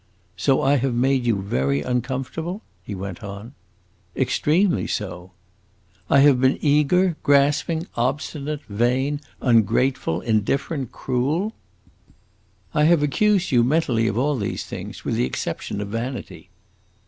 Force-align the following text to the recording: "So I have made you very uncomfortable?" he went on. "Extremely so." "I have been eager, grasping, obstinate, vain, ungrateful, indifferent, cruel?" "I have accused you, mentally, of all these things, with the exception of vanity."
"So 0.35 0.63
I 0.63 0.77
have 0.77 0.95
made 0.95 1.27
you 1.27 1.43
very 1.43 1.83
uncomfortable?" 1.83 2.63
he 2.81 2.95
went 2.95 3.23
on. 3.23 3.53
"Extremely 4.15 4.87
so." 4.87 5.31
"I 6.09 6.21
have 6.21 6.41
been 6.41 6.57
eager, 6.59 7.17
grasping, 7.21 7.85
obstinate, 7.95 8.63
vain, 8.67 9.21
ungrateful, 9.41 10.19
indifferent, 10.21 10.91
cruel?" 10.91 11.53
"I 12.73 12.85
have 12.85 13.03
accused 13.03 13.51
you, 13.51 13.63
mentally, 13.63 14.07
of 14.07 14.17
all 14.17 14.37
these 14.37 14.65
things, 14.65 15.05
with 15.05 15.13
the 15.13 15.25
exception 15.25 15.79
of 15.81 15.89
vanity." 15.89 16.49